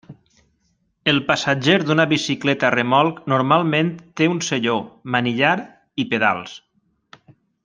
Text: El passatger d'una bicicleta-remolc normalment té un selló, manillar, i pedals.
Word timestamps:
El 1.11 1.19
passatger 1.27 1.75
d'una 1.89 2.05
bicicleta-remolc 2.15 3.21
normalment 3.35 3.93
té 4.21 4.31
un 4.37 4.41
selló, 4.49 4.75
manillar, 5.17 5.53
i 6.05 6.09
pedals. 6.15 6.57